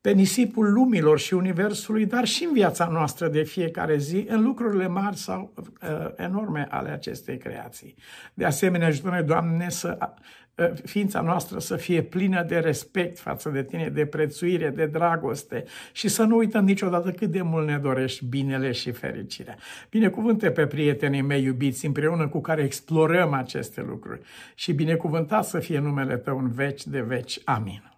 pe 0.00 0.10
nisipul 0.10 0.72
lumilor 0.72 1.18
și 1.18 1.34
universului, 1.34 2.06
dar 2.06 2.24
și 2.24 2.44
în 2.44 2.52
viața 2.52 2.88
noastră 2.92 3.28
de 3.28 3.42
fiecare 3.42 3.96
zi, 3.96 4.26
în 4.28 4.42
lucrurile 4.42 4.86
mari 4.86 5.16
sau 5.16 5.52
uh, 5.56 6.10
enorme 6.16 6.66
ale 6.70 6.90
acestei 6.90 7.36
creații. 7.36 7.94
De 8.34 8.44
asemenea, 8.44 8.86
ajută-ne, 8.86 9.22
Doamne, 9.22 9.70
să 9.70 9.98
uh, 10.00 10.70
ființa 10.84 11.20
noastră 11.20 11.58
să 11.58 11.76
fie 11.76 12.02
plină 12.02 12.42
de 12.42 12.58
respect 12.58 13.18
față 13.18 13.48
de 13.48 13.62
Tine, 13.62 13.88
de 13.88 14.06
prețuire, 14.06 14.70
de 14.70 14.86
dragoste 14.86 15.64
și 15.92 16.08
să 16.08 16.22
nu 16.22 16.36
uităm 16.36 16.64
niciodată 16.64 17.10
cât 17.10 17.30
de 17.30 17.42
mult 17.42 17.66
ne 17.66 17.78
dorești 17.78 18.24
binele 18.24 18.72
și 18.72 18.90
fericirea. 18.90 19.56
Binecuvânte 19.90 20.50
pe 20.50 20.66
prietenii 20.66 21.22
mei 21.22 21.44
iubiți 21.44 21.86
împreună 21.86 22.28
cu 22.28 22.40
care 22.40 22.62
explorăm 22.62 23.32
aceste 23.32 23.84
lucruri 23.88 24.20
și 24.54 24.72
binecuvântat 24.72 25.44
să 25.44 25.58
fie 25.58 25.78
numele 25.78 26.16
Tău 26.16 26.38
în 26.38 26.50
veci 26.50 26.86
de 26.86 27.00
veci. 27.00 27.40
Amin. 27.44 27.97